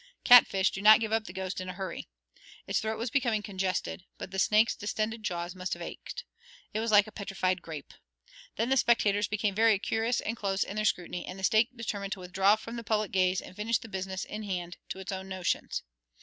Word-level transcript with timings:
Cat 0.23 0.47
fish 0.47 0.71
do 0.71 0.81
not 0.81 0.99
give 0.99 1.11
up 1.11 1.25
the 1.25 1.31
ghost 1.31 1.61
in 1.61 1.69
a 1.69 1.73
hurry. 1.73 2.07
Its 2.65 2.79
throat 2.79 2.97
was 2.97 3.11
becoming 3.11 3.43
congested, 3.43 4.03
but 4.17 4.31
the 4.31 4.39
snake's 4.39 4.75
distended 4.75 5.21
jaws 5.21 5.53
must 5.53 5.73
have 5.73 5.81
ached. 5.83 6.23
It 6.73 6.79
was 6.79 6.89
like 6.91 7.05
a 7.05 7.11
petrified 7.11 7.61
gape. 7.61 7.93
Then 8.55 8.69
the 8.69 8.77
spectators 8.77 9.27
became 9.27 9.53
very 9.53 9.77
curious 9.77 10.19
and 10.19 10.35
close 10.35 10.63
in 10.63 10.75
their 10.75 10.85
scrutiny, 10.85 11.23
and 11.27 11.37
the 11.37 11.43
snake 11.43 11.69
determined 11.77 12.13
to 12.13 12.19
withdraw 12.19 12.55
from 12.55 12.77
the 12.77 12.83
public 12.83 13.11
gaze 13.11 13.41
and 13.41 13.55
finish 13.55 13.77
the 13.77 13.87
business 13.89 14.25
in 14.25 14.41
hand 14.41 14.77
to 14.89 14.97
its 14.97 15.11
own 15.11 15.29
notions. 15.29 15.83